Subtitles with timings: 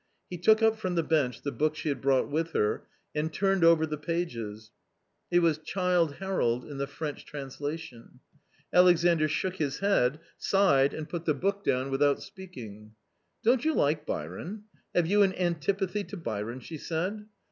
[0.31, 3.63] He took up from the bench the book she had brought with her and turned
[3.63, 4.71] over the pages.
[5.29, 8.19] It was V"" Childe Harold" in the French translation.
[8.73, 12.95] Alexandr shook his head, sighed and put the book down without speaking.
[13.43, 14.63] "Don't you like Byron?
[14.95, 17.27] Have you an antipathy to Byron?" she said.